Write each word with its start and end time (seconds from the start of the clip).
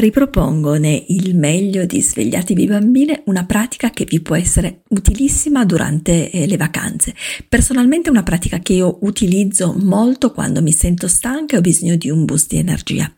Ripropongone 0.00 1.04
il 1.08 1.36
meglio 1.36 1.84
di 1.84 2.00
Svegliatevi 2.00 2.66
bambine, 2.66 3.20
una 3.26 3.44
pratica 3.44 3.90
che 3.90 4.06
vi 4.08 4.20
può 4.20 4.34
essere 4.34 4.80
utilissima 4.88 5.66
durante 5.66 6.30
eh, 6.30 6.46
le 6.46 6.56
vacanze. 6.56 7.14
Personalmente 7.46 8.08
è 8.08 8.10
una 8.10 8.22
pratica 8.22 8.60
che 8.60 8.72
io 8.72 8.96
utilizzo 9.02 9.76
molto 9.78 10.32
quando 10.32 10.62
mi 10.62 10.72
sento 10.72 11.06
stanca 11.06 11.54
e 11.54 11.58
ho 11.58 11.60
bisogno 11.60 11.96
di 11.96 12.08
un 12.08 12.24
boost 12.24 12.48
di 12.48 12.56
energia. 12.56 13.12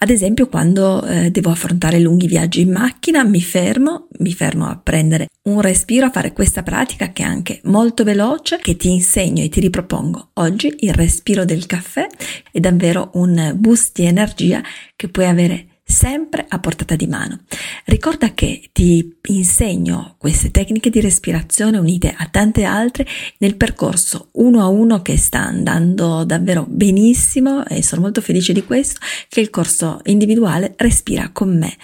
Ad 0.00 0.10
esempio 0.10 0.48
quando 0.48 1.02
eh, 1.02 1.30
devo 1.30 1.48
affrontare 1.48 1.98
lunghi 1.98 2.26
viaggi 2.26 2.60
in 2.60 2.72
macchina, 2.72 3.24
mi 3.24 3.40
fermo, 3.40 4.08
mi 4.18 4.34
fermo 4.34 4.66
a 4.66 4.76
prendere 4.76 5.28
un 5.44 5.62
respiro, 5.62 6.04
a 6.04 6.10
fare 6.10 6.34
questa 6.34 6.62
pratica 6.62 7.10
che 7.10 7.22
è 7.22 7.26
anche 7.26 7.60
molto 7.64 8.04
veloce, 8.04 8.58
che 8.60 8.76
ti 8.76 8.90
insegno 8.90 9.42
e 9.42 9.48
ti 9.48 9.60
ripropongo 9.60 10.32
oggi 10.34 10.74
il 10.80 10.92
respiro 10.92 11.46
del 11.46 11.64
caffè 11.64 12.06
è 12.52 12.60
davvero 12.60 13.12
un 13.14 13.54
boost 13.56 13.98
di 13.98 14.04
energia 14.04 14.62
che 14.94 15.08
puoi 15.08 15.24
avere 15.24 15.67
sempre 15.88 16.44
a 16.46 16.58
portata 16.58 16.94
di 16.94 17.06
mano. 17.06 17.40
Ricorda 17.86 18.34
che 18.34 18.68
ti 18.72 19.16
insegno 19.28 20.16
queste 20.18 20.50
tecniche 20.50 20.90
di 20.90 21.00
respirazione 21.00 21.78
unite 21.78 22.14
a 22.14 22.28
tante 22.30 22.64
altre 22.64 23.06
nel 23.38 23.56
percorso 23.56 24.28
uno 24.32 24.60
a 24.60 24.66
uno 24.66 25.00
che 25.00 25.16
sta 25.16 25.40
andando 25.40 26.24
davvero 26.24 26.66
benissimo 26.68 27.66
e 27.66 27.82
sono 27.82 28.02
molto 28.02 28.20
felice 28.20 28.52
di 28.52 28.64
questo, 28.64 29.00
che 29.28 29.40
il 29.40 29.48
corso 29.48 30.00
individuale 30.04 30.74
Respira 30.76 31.30
con 31.32 31.56
me. 31.58 31.76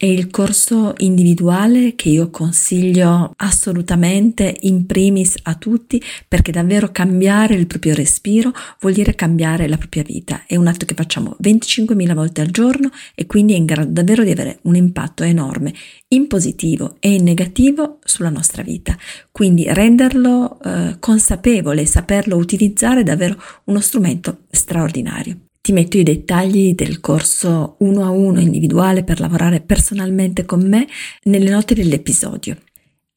È 0.00 0.06
il 0.06 0.30
corso 0.30 0.94
individuale 0.96 1.94
che 1.94 2.08
io 2.08 2.30
consiglio 2.30 3.34
assolutamente 3.36 4.56
in 4.60 4.86
primis 4.86 5.34
a 5.42 5.56
tutti 5.56 6.02
perché 6.26 6.50
davvero 6.50 6.90
cambiare 6.90 7.54
il 7.54 7.66
proprio 7.66 7.94
respiro 7.94 8.50
vuol 8.80 8.94
dire 8.94 9.14
cambiare 9.14 9.68
la 9.68 9.76
propria 9.76 10.02
vita. 10.02 10.44
È 10.46 10.56
un 10.56 10.68
atto 10.68 10.86
che 10.86 10.94
facciamo 10.94 11.36
25.000 11.42 12.14
volte 12.14 12.40
al 12.40 12.50
giorno 12.50 12.90
e 13.14 13.26
quindi 13.26 13.49
è 13.52 13.56
in 13.56 13.64
grado 13.64 13.90
davvero 13.90 14.24
di 14.24 14.30
avere 14.30 14.58
un 14.62 14.76
impatto 14.76 15.22
enorme 15.22 15.72
in 16.08 16.26
positivo 16.26 16.96
e 17.00 17.14
in 17.14 17.24
negativo 17.24 17.98
sulla 18.04 18.30
nostra 18.30 18.62
vita. 18.62 18.96
Quindi 19.30 19.64
renderlo 19.72 20.60
eh, 20.60 20.96
consapevole 20.98 21.86
saperlo 21.86 22.36
utilizzare 22.36 23.00
è 23.00 23.04
davvero 23.04 23.40
uno 23.64 23.80
strumento 23.80 24.42
straordinario. 24.50 25.38
Ti 25.60 25.72
metto 25.72 25.98
i 25.98 26.02
dettagli 26.02 26.74
del 26.74 27.00
corso 27.00 27.76
uno 27.80 28.04
a 28.04 28.10
uno 28.10 28.40
individuale 28.40 29.04
per 29.04 29.20
lavorare 29.20 29.60
personalmente 29.60 30.44
con 30.44 30.66
me 30.66 30.86
nelle 31.24 31.50
note 31.50 31.74
dell'episodio. 31.74 32.56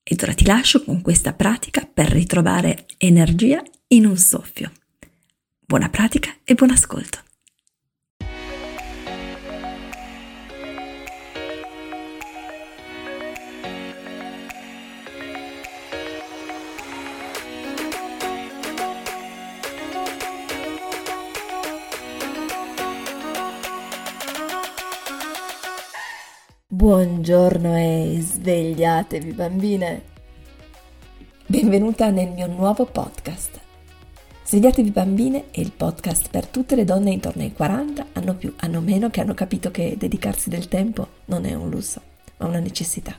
Ed 0.03 0.21
ora 0.21 0.33
ti 0.33 0.45
lascio 0.45 0.83
con 0.83 1.01
questa 1.01 1.31
pratica 1.31 1.87
per 1.91 2.09
ritrovare 2.09 2.85
energia 2.97 3.63
in 3.87 4.05
un 4.05 4.17
soffio. 4.17 4.71
Buona 5.65 5.87
pratica 5.87 6.35
e 6.43 6.53
buon 6.55 6.71
ascolto. 6.71 7.19
Buongiorno 26.83 27.77
e 27.77 28.17
svegliatevi 28.19 29.31
bambine. 29.31 30.01
Benvenuta 31.45 32.09
nel 32.09 32.31
mio 32.31 32.45
nuovo 32.47 32.83
podcast. 32.83 33.57
Svegliatevi 34.43 34.91
bambine 34.91 35.45
è 35.51 35.61
il 35.61 35.71
podcast 35.71 36.27
per 36.29 36.45
tutte 36.45 36.75
le 36.75 36.83
donne 36.83 37.11
intorno 37.11 37.41
ai 37.41 37.53
40, 37.53 38.07
hanno 38.11 38.35
più, 38.35 38.53
hanno 38.57 38.81
meno, 38.81 39.09
che 39.09 39.21
hanno 39.21 39.33
capito 39.33 39.71
che 39.71 39.95
dedicarsi 39.97 40.49
del 40.49 40.67
tempo 40.67 41.07
non 41.27 41.45
è 41.45 41.53
un 41.53 41.69
lusso, 41.69 42.01
ma 42.35 42.47
una 42.47 42.59
necessità. 42.59 43.17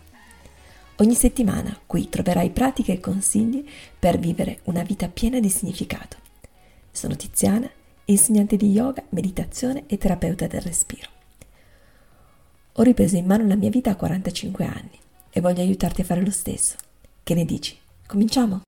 Ogni 0.97 1.15
settimana 1.15 1.75
qui 1.87 2.11
troverai 2.11 2.51
pratiche 2.51 2.93
e 2.93 3.01
consigli 3.01 3.65
per 3.99 4.19
vivere 4.19 4.59
una 4.65 4.83
vita 4.83 5.09
piena 5.09 5.41
di 5.41 5.49
significato. 5.49 6.19
Sono 6.93 7.17
Tiziana, 7.17 7.71
insegnante 8.05 8.59
di 8.59 8.71
yoga, 8.71 9.03
meditazione 9.09 9.84
e 9.87 9.97
terapeuta 9.97 10.47
del 10.47 10.61
respiro. 10.61 11.24
Ho 12.77 12.83
ripreso 12.83 13.15
in 13.15 13.25
mano 13.25 13.47
la 13.47 13.55
mia 13.55 13.71
vita 13.71 13.91
a 13.91 13.97
45 13.97 14.65
anni 14.65 14.99
e 15.31 15.41
voglio 15.41 15.61
aiutarti 15.61 16.01
a 16.01 16.05
fare 16.05 16.25
lo 16.25 16.33
stesso. 16.33 16.77
Che 17.23 17.35
ne 17.35 17.45
dici? 17.45 17.79
Cominciamo? 18.05 18.62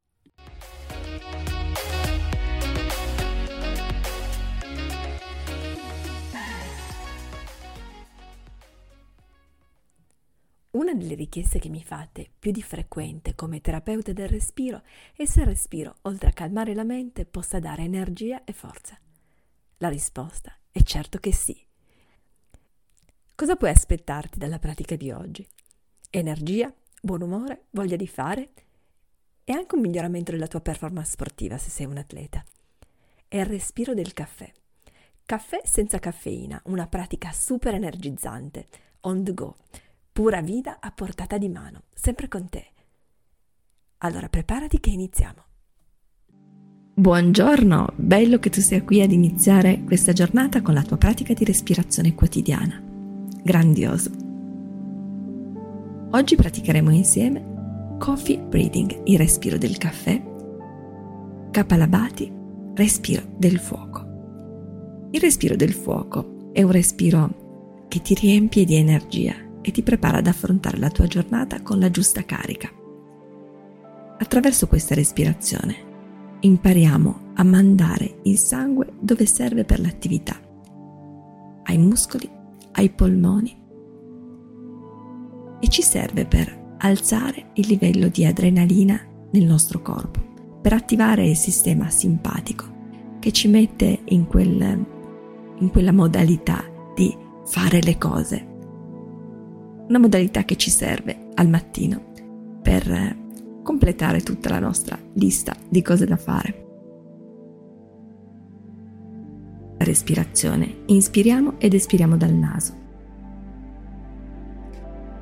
Una 10.71 10.95
delle 10.95 11.15
richieste 11.17 11.59
che 11.59 11.69
mi 11.69 11.83
fate 11.83 12.31
più 12.39 12.53
di 12.53 12.63
frequente 12.63 13.35
come 13.35 13.61
terapeuta 13.61 14.13
del 14.13 14.29
respiro 14.29 14.83
è 15.17 15.25
se 15.25 15.41
il 15.41 15.47
respiro, 15.47 15.97
oltre 16.03 16.29
a 16.29 16.33
calmare 16.33 16.75
la 16.75 16.85
mente, 16.85 17.25
possa 17.25 17.59
dare 17.59 17.83
energia 17.83 18.45
e 18.45 18.53
forza. 18.53 18.97
La 19.79 19.89
risposta 19.89 20.57
è 20.71 20.81
certo 20.83 21.19
che 21.19 21.33
sì. 21.33 21.66
Cosa 23.37 23.55
puoi 23.55 23.69
aspettarti 23.69 24.39
dalla 24.39 24.59
pratica 24.59 24.97
di 24.97 25.11
oggi? 25.11 25.47
Energia, 26.09 26.73
buon 27.03 27.21
umore, 27.21 27.67
voglia 27.73 27.95
di 27.95 28.07
fare 28.07 28.49
e 29.45 29.53
anche 29.53 29.75
un 29.75 29.83
miglioramento 29.83 30.31
della 30.31 30.47
tua 30.47 30.63
performance 30.63 31.11
sportiva 31.11 31.59
se 31.59 31.69
sei 31.69 31.85
un 31.85 31.99
atleta. 31.99 32.43
È 33.29 33.37
il 33.37 33.45
respiro 33.45 33.93
del 33.93 34.15
caffè. 34.15 34.51
Caffè 35.27 35.61
senza 35.65 35.99
caffeina, 35.99 36.59
una 36.65 36.87
pratica 36.87 37.31
super 37.31 37.75
energizzante, 37.75 38.69
on 39.01 39.23
the 39.23 39.35
go, 39.35 39.57
pura 40.11 40.41
vita 40.41 40.79
a 40.81 40.91
portata 40.91 41.37
di 41.37 41.51
mano, 41.51 41.83
sempre 41.93 42.29
con 42.29 42.49
te. 42.49 42.65
Allora 43.99 44.31
preparati 44.31 44.81
che 44.81 44.89
iniziamo. 44.89 45.45
Buongiorno, 46.95 47.93
bello 47.97 48.39
che 48.39 48.49
tu 48.49 48.63
sia 48.63 48.83
qui 48.83 49.03
ad 49.03 49.13
iniziare 49.13 49.85
questa 49.85 50.15
giornata 50.15 50.63
con 50.63 50.73
la 50.73 50.83
tua 50.83 50.97
pratica 50.97 51.35
di 51.35 51.45
respirazione 51.45 52.15
quotidiana 52.15 52.86
grandioso. 53.47 54.11
Oggi 56.11 56.35
praticheremo 56.35 56.91
insieme 56.91 57.95
Coffee 57.97 58.39
Breathing, 58.39 59.03
il 59.05 59.17
respiro 59.17 59.57
del 59.57 59.79
caffè, 59.79 60.21
Kapalabhati, 61.53 62.31
respiro 62.75 63.23
del 63.39 63.59
fuoco. 63.59 65.09
Il 65.13 65.21
respiro 65.21 65.55
del 65.55 65.73
fuoco 65.73 66.51
è 66.53 66.63
un 66.63 66.73
respiro 66.73 67.85
che 67.89 68.03
ti 68.03 68.15
riempie 68.15 68.65
di 68.65 68.75
energia 68.75 69.35
e 69.63 69.71
ti 69.71 69.83
prepara 69.83 70.19
ad 70.19 70.27
affrontare 70.27 70.79
la 70.79 70.91
tua 70.91 71.07
giornata 71.07 71.63
con 71.63 71.79
la 71.79 71.89
giusta 71.89 72.25
carica. 72.25 72.69
Attraverso 74.19 74.67
questa 74.67 74.97
respirazione 74.97 75.85
impariamo 76.41 77.21
a 77.35 77.45
mandare 77.45 78.19
il 78.25 78.39
sangue 78.39 78.93
dove 78.99 79.25
serve 79.25 79.65
per 79.65 79.79
l'attività, 79.79 80.37
ai 81.63 81.79
muscoli 81.79 82.36
ai 82.77 82.91
polmoni 82.91 83.65
e 85.61 85.69
ci 85.69 85.83
serve 85.83 86.27
per 86.27 86.77
alzare 86.79 87.51
il 87.55 87.67
livello 87.67 88.09
di 88.09 88.25
adrenalina 88.25 89.01
nel 89.31 89.45
nostro 89.45 89.81
corpo, 89.83 90.21
per 90.61 90.73
attivare 90.73 91.27
il 91.27 91.37
sistema 91.37 91.91
simpatico 91.91 92.75
che 93.19 93.33
ci 93.33 93.49
mette 93.49 94.01
in, 94.05 94.27
quel, 94.27 94.85
in 95.59 95.71
quella 95.71 95.93
modalità 95.93 96.65
di 96.95 97.15
fare 97.45 97.81
le 97.81 97.99
cose. 97.99 98.47
Una 99.89 99.99
modalità 99.99 100.45
che 100.45 100.57
ci 100.57 100.71
serve 100.71 101.29
al 101.35 101.49
mattino 101.49 102.13
per 102.63 103.25
completare 103.63 104.21
tutta 104.21 104.51
la 104.51 104.59
nostra 104.59 104.99
lista 105.15 105.55
di 105.69 105.83
cose 105.83 106.07
da 106.07 106.17
fare. 106.17 106.66
Respirazione. 109.97 110.83
Inspiriamo 110.87 111.55
ed 111.57 111.73
espiriamo 111.73 112.19
dal 112.19 112.35
naso. 112.35 112.85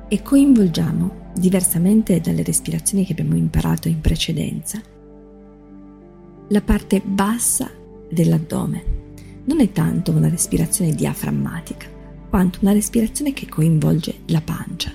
E 0.09 0.21
coinvolgiamo, 0.21 1.23
diversamente 1.33 2.19
dalle 2.19 2.43
respirazioni 2.43 3.05
che 3.05 3.13
abbiamo 3.13 3.35
imparato 3.35 3.87
in 3.87 4.01
precedenza, 4.01 4.81
la 6.49 6.61
parte 6.61 7.01
bassa 7.03 7.71
dell'addome. 8.09 8.93
Non 9.45 9.61
è 9.61 9.71
tanto 9.71 10.11
una 10.11 10.27
respirazione 10.27 10.93
diaframmatica, 10.93 11.87
quanto 12.29 12.59
una 12.61 12.73
respirazione 12.73 13.31
che 13.31 13.47
coinvolge 13.47 14.19
la 14.27 14.41
pancia. 14.41 14.91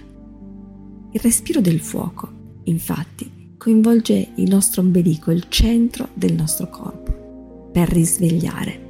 Il 1.13 1.21
respiro 1.21 1.61
del 1.61 1.81
fuoco, 1.81 2.29
infatti, 2.65 3.55
coinvolge 3.57 4.33
il 4.37 4.49
nostro 4.49 4.83
ombelico, 4.83 5.31
il 5.31 5.47
centro 5.49 6.09
del 6.15 6.35
nostro 6.35 6.69
corpo, 6.69 7.69
per 7.73 7.89
risvegliare 7.89 8.89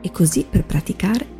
e 0.00 0.10
così 0.10 0.46
per 0.48 0.64
praticare 0.64 1.36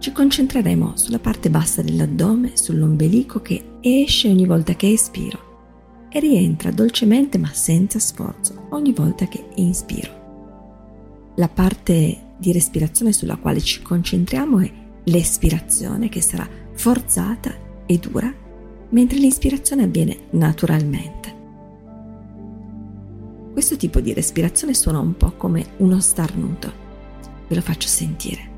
ci 0.00 0.12
concentreremo 0.12 0.96
sulla 0.96 1.18
parte 1.18 1.50
bassa 1.50 1.82
dell'addome, 1.82 2.52
sull'ombelico 2.54 3.42
che 3.42 3.76
esce 3.80 4.28
ogni 4.28 4.46
volta 4.46 4.74
che 4.74 4.90
espiro 4.90 6.08
e 6.10 6.18
rientra 6.20 6.70
dolcemente 6.70 7.36
ma 7.36 7.50
senza 7.52 7.98
sforzo 7.98 8.68
ogni 8.70 8.92
volta 8.92 9.26
che 9.26 9.44
inspiro. 9.56 11.32
La 11.36 11.48
parte 11.48 12.28
di 12.38 12.50
respirazione 12.50 13.12
sulla 13.12 13.36
quale 13.36 13.60
ci 13.60 13.82
concentriamo 13.82 14.60
è 14.60 14.72
l'espirazione 15.04 16.08
che 16.08 16.22
sarà 16.22 16.48
forzata 16.72 17.54
e 17.84 17.98
dura, 17.98 18.32
mentre 18.88 19.18
l'inspirazione 19.18 19.82
avviene 19.82 20.16
naturalmente. 20.30 21.36
Questo 23.52 23.76
tipo 23.76 24.00
di 24.00 24.14
respirazione 24.14 24.72
suona 24.72 24.98
un 24.98 25.14
po' 25.14 25.32
come 25.32 25.72
uno 25.78 26.00
starnuto. 26.00 26.88
Ve 27.50 27.56
lo 27.56 27.62
faccio 27.62 27.88
sentire. 27.88 28.48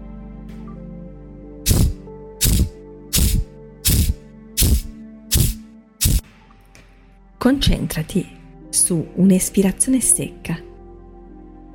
Concentrati 7.38 8.26
su 8.68 9.02
un'espirazione 9.14 9.98
secca. 9.98 10.60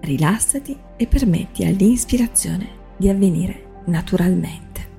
Rilassati 0.02 0.78
e 0.96 1.08
permetti 1.08 1.66
all'inspirazione 1.66 2.70
di 2.98 3.10
avvenire 3.10 3.82
naturalmente. 3.86 4.90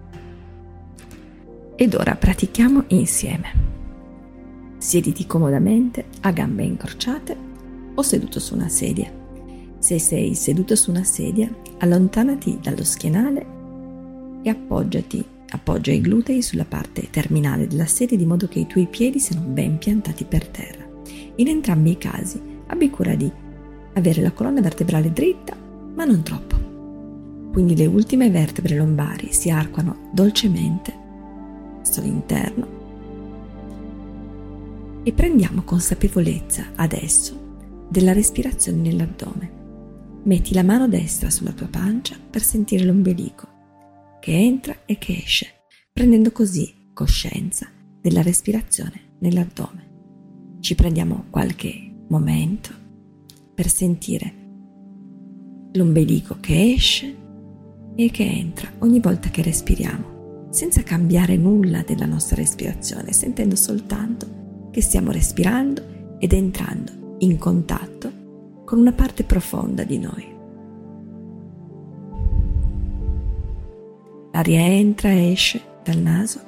Ed 1.76 1.94
ora 1.94 2.16
pratichiamo 2.16 2.86
insieme. 2.88 3.66
Siediti 4.78 5.24
comodamente 5.24 6.06
a 6.22 6.32
gambe 6.32 6.64
incrociate 6.64 7.36
o 7.94 8.02
seduto 8.02 8.40
su 8.40 8.54
una 8.56 8.68
sedia. 8.68 9.17
Se 9.78 9.98
sei 9.98 10.34
seduto 10.34 10.75
su 10.76 10.90
una 10.90 11.04
sedia, 11.04 11.48
allontanati 11.78 12.58
dallo 12.60 12.84
schienale 12.84 13.46
e 14.42 14.50
appoggiati 14.50 15.25
Appoggia 15.50 15.92
i 15.92 16.00
glutei 16.02 16.42
sulla 16.42 16.66
parte 16.66 17.08
terminale 17.10 17.66
della 17.66 17.86
sedia 17.86 18.19
di 18.19 18.26
modo 18.26 18.48
che 18.48 18.58
i 18.58 18.66
tuoi 18.66 18.86
piedi 18.86 19.19
siano 19.19 19.46
ben 19.46 19.78
piantati 19.78 20.25
per 20.25 20.46
terra. 20.46 20.86
In 21.36 21.48
entrambi 21.48 21.92
i 21.92 21.98
casi 21.98 22.40
abbi 22.66 22.90
cura 22.90 23.14
di 23.14 23.30
avere 23.94 24.20
la 24.20 24.32
colonna 24.32 24.60
vertebrale 24.60 25.10
dritta, 25.10 25.56
ma 25.94 26.04
non 26.04 26.22
troppo. 26.22 26.56
Quindi 27.50 27.76
le 27.76 27.86
ultime 27.86 28.28
vertebre 28.28 28.76
lombari 28.76 29.32
si 29.32 29.48
arcuano 29.48 30.10
dolcemente 30.12 30.92
verso 31.78 32.02
l'interno 32.02 32.76
e 35.02 35.12
prendiamo 35.12 35.62
consapevolezza 35.62 36.72
adesso 36.75 37.46
della 37.88 38.12
respirazione 38.12 38.82
nell'addome. 38.82 39.57
Metti 40.24 40.52
la 40.52 40.62
mano 40.62 40.88
destra 40.88 41.30
sulla 41.30 41.52
tua 41.52 41.68
pancia 41.68 42.16
per 42.30 42.42
sentire 42.42 42.84
l'ombelico 42.84 43.56
che 44.20 44.32
entra 44.32 44.76
e 44.84 44.98
che 44.98 45.22
esce, 45.24 45.46
prendendo 45.92 46.32
così 46.32 46.90
coscienza 46.92 47.68
della 48.00 48.22
respirazione 48.22 49.16
nell'addome. 49.20 49.86
Ci 50.60 50.74
prendiamo 50.74 51.26
qualche 51.30 51.94
momento 52.08 52.70
per 53.54 53.68
sentire 53.68 54.34
l'ombelico 55.72 56.38
che 56.40 56.72
esce 56.72 57.16
e 57.94 58.10
che 58.10 58.24
entra 58.24 58.70
ogni 58.78 59.00
volta 59.00 59.28
che 59.28 59.42
respiriamo, 59.42 60.48
senza 60.50 60.82
cambiare 60.82 61.36
nulla 61.36 61.82
della 61.82 62.06
nostra 62.06 62.36
respirazione, 62.36 63.12
sentendo 63.12 63.56
soltanto 63.56 64.68
che 64.70 64.80
stiamo 64.80 65.10
respirando 65.10 66.16
ed 66.18 66.32
entrando 66.32 67.16
in 67.18 67.38
contatto 67.38 68.17
con 68.68 68.80
una 68.80 68.92
parte 68.92 69.24
profonda 69.24 69.82
di 69.82 69.98
noi. 69.98 70.36
L'aria 74.30 74.60
entra 74.60 75.08
e 75.08 75.32
esce 75.32 75.62
dal 75.82 75.96
naso, 75.96 76.38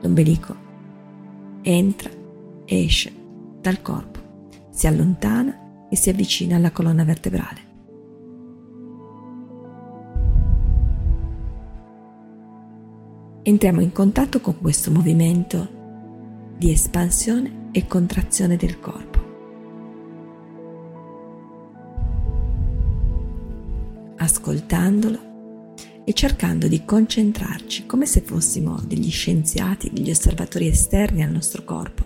l'ombelico 0.00 0.54
entra 1.62 2.10
e 2.64 2.84
esce 2.84 3.12
dal 3.60 3.82
corpo, 3.82 4.20
si 4.70 4.86
allontana 4.86 5.88
e 5.90 5.96
si 5.96 6.10
avvicina 6.10 6.54
alla 6.54 6.70
colonna 6.70 7.02
vertebrale. 7.02 7.66
Entriamo 13.42 13.80
in 13.80 13.90
contatto 13.90 14.40
con 14.40 14.60
questo 14.60 14.92
movimento 14.92 15.68
di 16.56 16.70
espansione 16.70 17.70
e 17.72 17.88
contrazione 17.88 18.56
del 18.56 18.78
corpo. 18.78 19.07
Ascoltandolo 24.28 25.74
e 26.04 26.12
cercando 26.12 26.68
di 26.68 26.84
concentrarci 26.84 27.86
come 27.86 28.04
se 28.04 28.20
fossimo 28.20 28.78
degli 28.84 29.10
scienziati, 29.10 29.90
degli 29.90 30.10
osservatori 30.10 30.66
esterni 30.66 31.22
al 31.22 31.30
nostro 31.30 31.64
corpo, 31.64 32.04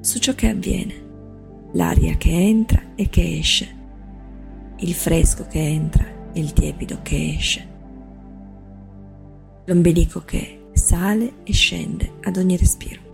su 0.00 0.18
ciò 0.18 0.34
che 0.34 0.48
avviene, 0.48 1.04
l'aria 1.74 2.16
che 2.16 2.30
entra 2.30 2.94
e 2.96 3.08
che 3.08 3.38
esce, 3.38 3.68
il 4.78 4.94
fresco 4.94 5.46
che 5.46 5.60
entra 5.60 6.32
e 6.32 6.40
il 6.40 6.52
tiepido 6.52 6.98
che 7.02 7.34
esce, 7.36 7.68
l'ombelico 9.64 10.24
che 10.24 10.70
sale 10.72 11.34
e 11.44 11.52
scende 11.52 12.14
ad 12.22 12.36
ogni 12.36 12.56
respiro. 12.56 13.05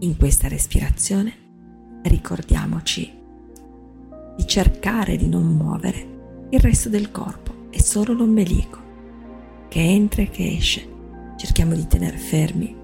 In 0.00 0.16
questa 0.16 0.46
respirazione 0.46 1.32
ricordiamoci 2.04 3.12
di 4.36 4.46
cercare 4.46 5.16
di 5.16 5.26
non 5.26 5.44
muovere 5.44 6.46
il 6.50 6.60
resto 6.60 6.88
del 6.88 7.10
corpo 7.10 7.66
e 7.70 7.82
solo 7.82 8.12
l'ombelico 8.12 8.78
che 9.66 9.80
entra 9.80 10.22
e 10.22 10.30
che 10.30 10.52
esce. 10.52 10.96
Cerchiamo 11.36 11.74
di 11.74 11.88
tenere 11.88 12.16
fermi 12.16 12.76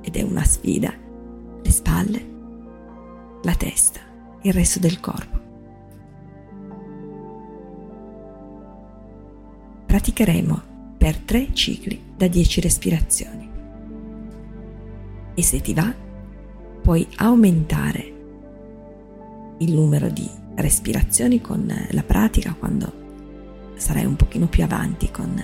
ed 0.00 0.16
è 0.16 0.22
una 0.22 0.42
sfida 0.44 0.90
le 1.62 1.70
spalle, 1.70 2.26
la 3.42 3.54
testa, 3.54 4.00
il 4.40 4.52
resto 4.54 4.78
del 4.78 5.00
corpo. 5.00 5.38
Praticheremo 9.84 10.62
per 10.96 11.18
tre 11.18 11.52
cicli 11.52 12.00
da 12.16 12.26
10 12.26 12.60
respirazioni. 12.62 13.50
E 15.34 15.42
se 15.42 15.60
ti 15.60 15.74
va, 15.74 16.06
puoi 16.88 17.06
aumentare 17.16 18.14
il 19.58 19.74
numero 19.74 20.08
di 20.08 20.26
respirazioni 20.54 21.38
con 21.38 21.70
la 21.90 22.02
pratica 22.02 22.54
quando 22.54 23.74
sarai 23.76 24.06
un 24.06 24.16
pochino 24.16 24.46
più 24.46 24.64
avanti 24.64 25.10
con 25.10 25.38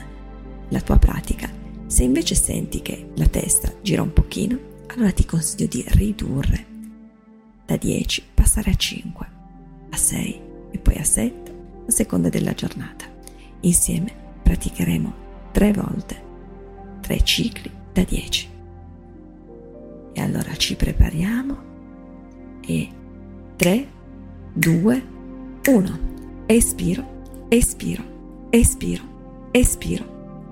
la 0.66 0.80
tua 0.80 0.96
pratica. 0.96 1.46
Se 1.84 2.02
invece 2.02 2.34
senti 2.34 2.80
che 2.80 3.10
la 3.16 3.26
testa 3.26 3.70
gira 3.82 4.00
un 4.00 4.14
pochino, 4.14 4.58
allora 4.86 5.12
ti 5.12 5.26
consiglio 5.26 5.66
di 5.66 5.84
ridurre 5.86 6.64
da 7.66 7.76
10, 7.76 8.22
passare 8.32 8.70
a 8.70 8.74
5, 8.74 9.26
a 9.90 9.96
6 9.98 10.40
e 10.70 10.78
poi 10.78 10.96
a 10.96 11.04
7 11.04 11.54
a 11.86 11.90
seconda 11.90 12.30
della 12.30 12.54
giornata. 12.54 13.04
Insieme 13.60 14.10
praticheremo 14.42 15.14
tre 15.52 15.74
volte, 15.74 16.22
tre 17.02 17.22
cicli 17.22 17.70
da 17.92 18.02
10. 18.02 18.53
E 20.14 20.20
allora 20.20 20.54
ci 20.56 20.76
prepariamo 20.76 21.56
e 22.66 22.88
3, 23.56 23.88
2, 24.54 25.02
1. 25.66 25.98
Espiro, 26.46 27.04
espiro, 27.48 28.02
espiro, 28.50 29.02
espiro, 29.50 30.04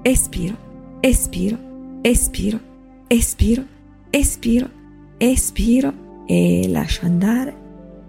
espiro, 0.03 0.57
espiro, 1.01 1.59
espiro, 2.03 2.61
espiro, 3.09 3.65
espiro, 4.11 4.71
espiro 5.19 5.95
e 6.27 6.67
lascio 6.69 7.07
andare. 7.07 7.61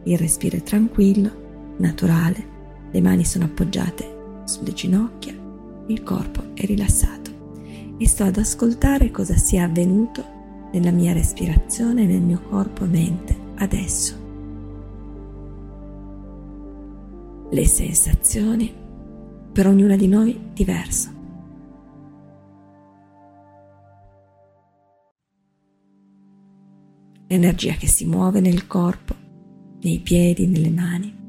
Il 0.06 0.18
respiro 0.18 0.58
è 0.58 0.64
tranquillo, 0.64 1.76
naturale, 1.78 2.46
le 2.92 3.02
mani 3.02 3.24
sono 3.24 3.46
appoggiate 3.46 4.42
sulle 4.46 4.74
ginocchia, 4.74 5.34
il 5.88 6.04
corpo 6.04 6.42
è 6.54 6.66
rilassato 6.66 7.32
e 7.98 8.08
sto 8.08 8.24
ad 8.24 8.38
ascoltare 8.38 9.12
cosa 9.12 9.36
sia 9.36 9.66
avvenuto 9.66 10.33
nella 10.74 10.92
mia 10.92 11.14
respirazione, 11.14 12.06
nel 12.06 12.22
mio 12.22 12.42
corpo 12.50 12.84
e 12.84 12.88
mente, 12.88 13.38
adesso. 13.58 14.22
Le 17.52 17.66
sensazioni 17.66 18.74
per 19.52 19.68
ognuna 19.68 19.96
di 19.96 20.08
noi 20.08 20.50
diverso. 20.52 21.12
L'energia 27.28 27.74
che 27.74 27.88
si 27.88 28.06
muove 28.06 28.40
nel 28.40 28.66
corpo, 28.66 29.16
nei 29.82 30.00
piedi, 30.00 30.48
nelle 30.48 30.70
mani. 30.72 31.22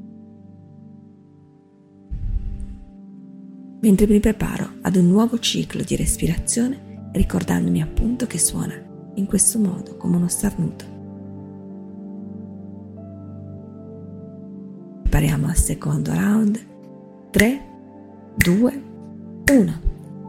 Mentre 3.81 4.07
mi 4.07 4.19
preparo 4.19 4.77
ad 4.81 4.95
un 4.95 5.07
nuovo 5.07 5.37
ciclo 5.37 5.83
di 5.83 5.95
respirazione, 5.95 7.09
ricordandomi 7.11 7.81
appunto 7.81 8.25
che 8.25 8.39
suona 8.39 8.84
in 9.15 9.25
questo 9.25 9.59
modo 9.59 9.97
come 9.97 10.17
uno 10.17 10.27
starnuto. 10.27 10.93
Prepariamo 15.03 15.47
al 15.47 15.55
secondo 15.55 16.13
round. 16.13 16.59
3, 17.31 17.61
2, 18.37 18.83
1. 19.51 19.79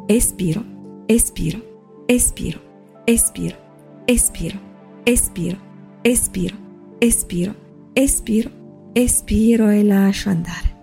Espiro, 0.06 0.64
espiro, 1.06 2.04
espiro, 2.06 2.60
espiro, 3.04 3.56
espiro, 4.04 4.58
espiro, 5.04 5.58
espiro, 6.02 6.56
espiro, 6.98 7.54
espiro, 7.92 8.50
espiro 8.92 9.68
e 9.68 9.82
lascio 9.82 10.30
andare. 10.30 10.74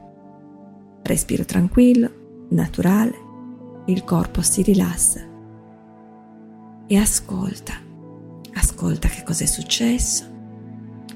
Respiro 1.03 1.45
tranquillo, 1.45 2.48
naturale, 2.50 3.15
il 3.86 4.03
corpo 4.03 4.41
si 4.41 4.62
rilassa 4.62 5.22
e 6.88 6.98
ascolta, 6.98 7.74
ascolta 8.74 9.08
che 9.08 9.22
cosa 9.22 9.44
è 9.44 9.48
successo, 9.48 10.25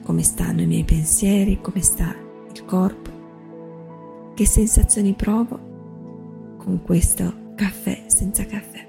come 0.04 0.22
stanno 0.22 0.62
i 0.62 0.68
miei 0.68 0.84
pensieri, 0.84 1.60
come 1.60 1.82
sta 1.82 2.16
il 2.54 2.64
corpo, 2.66 4.32
che 4.36 4.46
sensazioni 4.46 5.14
provo 5.14 6.56
con 6.58 6.84
questo 6.84 7.54
caffè 7.56 8.04
senza 8.06 8.46
caffè. 8.46 8.88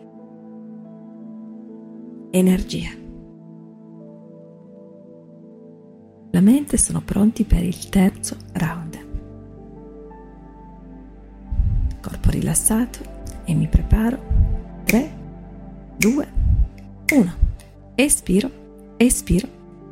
Energia. 2.30 2.90
La 6.30 6.40
mente 6.42 6.76
sono 6.76 7.00
pronti 7.00 7.44
per 7.44 7.62
il 7.64 7.88
terzo 7.88 8.36
round. 8.52 9.06
Corpo 12.02 12.30
rilassato 12.30 12.98
e 13.44 13.54
mi 13.54 13.66
preparo. 13.66 14.36
3, 14.84 15.10
2, 15.96 16.28
1. 17.14 17.47
Espiro, 17.98 18.50
espiro, 18.98 19.48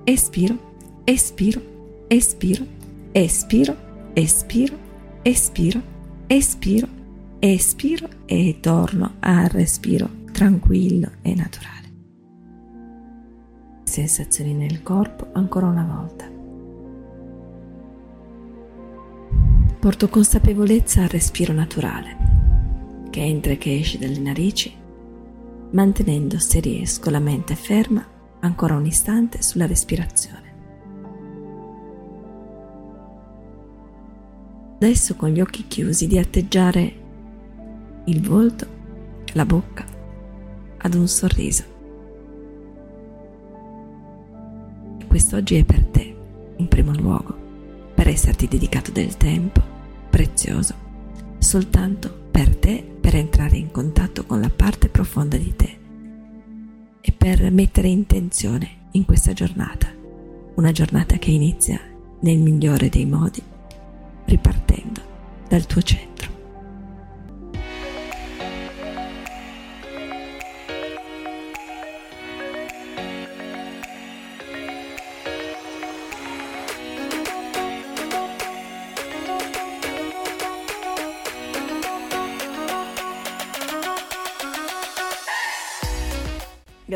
espiro, 0.07 0.59
espiro, 1.05 1.61
espiro, 2.09 2.67
espiro, 3.13 3.77
espiro, 4.15 4.79
espiro, 5.25 5.83
espiro, 6.29 6.89
espiro 7.41 8.09
e 8.27 8.59
torno 8.61 9.15
al 9.21 9.49
respiro 9.49 10.09
tranquillo 10.33 11.11
e 11.23 11.35
naturale 11.35 11.77
sensazioni 13.97 14.53
nel 14.53 14.83
corpo 14.83 15.29
ancora 15.33 15.69
una 15.69 15.85
volta. 15.85 16.31
Porto 19.79 20.09
consapevolezza 20.11 21.01
al 21.01 21.09
respiro 21.09 21.55
naturale, 21.55 22.17
che 23.09 23.21
entra 23.21 23.53
e 23.53 23.59
che 23.59 23.79
esce 23.79 23.97
dalle 23.97 24.19
narici, 24.19 24.76
mantenendo 25.71 26.39
se 26.39 26.61
riesco 26.61 27.11
la 27.11 27.19
mente 27.19 27.55
ferma 27.55 28.07
ancora 28.41 28.75
un 28.75 28.87
istante 28.87 29.43
sulla 29.43 29.67
respirazione. 29.67 30.45
Adesso 34.77 35.15
con 35.15 35.31
gli 35.31 35.41
occhi 35.41 35.67
chiusi 35.67 36.07
di 36.07 36.19
atteggiare 36.19 37.05
il 38.05 38.21
volto, 38.21 38.67
la 39.33 39.45
bocca 39.45 39.85
ad 40.79 40.95
un 40.95 41.09
sorriso. 41.09 41.75
quest'oggi 45.17 45.55
è 45.57 45.65
per 45.65 45.83
te, 45.87 46.15
in 46.57 46.69
primo 46.69 46.93
luogo, 46.93 47.35
per 47.95 48.07
esserti 48.07 48.47
dedicato 48.49 48.91
del 48.91 49.17
tempo 49.17 49.63
prezioso, 50.11 50.75
soltanto 51.39 52.26
per 52.37 52.55
te, 52.55 52.85
per 53.01 53.15
entrare 53.15 53.57
in 53.57 53.71
contatto 53.71 54.27
con 54.27 54.43
la 54.43 54.51
parte 54.51 54.91
profonda 54.91 55.39
di 55.39 55.57
te 55.57 55.79
e 57.01 57.13
per 57.13 57.51
mettere 57.51 57.89
intenzione 57.89 58.89
in 58.91 59.07
questa 59.07 59.33
giornata, 59.33 59.91
una 60.57 60.71
giornata 60.71 61.17
che 61.17 61.31
inizia 61.31 61.81
nel 62.21 62.37
migliore 62.37 62.91
dei 62.91 63.07
modi, 63.07 63.43
ripartendo 64.27 65.01
dal 65.49 65.65
tuo 65.65 65.81
centro. 65.81 66.16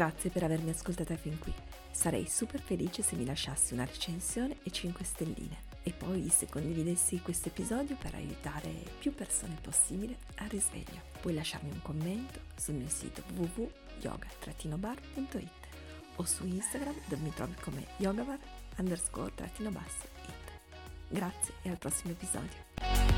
Grazie 0.01 0.31
per 0.31 0.45
avermi 0.45 0.71
ascoltata 0.71 1.15
fin 1.15 1.39
qui. 1.39 1.53
Sarei 1.91 2.27
super 2.27 2.59
felice 2.59 3.03
se 3.03 3.17
mi 3.17 3.27
lasciassi 3.27 3.75
una 3.75 3.85
recensione 3.85 4.57
e 4.63 4.71
5 4.71 5.05
stelline 5.05 5.59
e 5.83 5.93
poi 5.93 6.31
se 6.31 6.49
condividessi 6.49 7.21
questo 7.21 7.49
episodio 7.49 7.97
per 7.97 8.15
aiutare 8.15 8.71
più 8.99 9.15
persone 9.15 9.59
possibile 9.61 10.17
al 10.37 10.49
risveglio. 10.49 11.03
Puoi 11.21 11.35
lasciarmi 11.35 11.71
un 11.71 11.83
commento 11.83 12.41
sul 12.57 12.77
mio 12.77 12.89
sito 12.89 13.23
www.yoga-bar.it 13.35 15.69
o 16.17 16.25
su 16.25 16.47
Instagram 16.47 16.95
dove 17.07 17.23
mi 17.23 17.35
trovi 17.35 17.53
come 17.61 17.85
yogabar 17.99 18.39
underscore-it. 18.79 19.61
Grazie 21.09 21.55
e 21.61 21.69
al 21.69 21.77
prossimo 21.77 22.13
episodio. 22.13 23.10